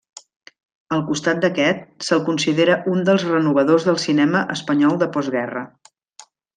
Al 0.95 1.03
costat 1.09 1.43
d'aquest, 1.43 1.83
se'l 2.07 2.25
considera 2.31 2.79
un 2.95 3.05
dels 3.11 3.29
renovadors 3.35 3.89
del 3.91 4.03
cinema 4.09 4.45
espanyol 4.59 5.01
de 5.05 5.13
postguerra. 5.19 5.67